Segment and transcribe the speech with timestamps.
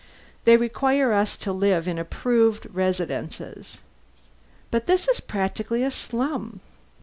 [0.45, 3.77] They require us to live in approved residences."
[4.71, 6.59] "But this is practically a slum."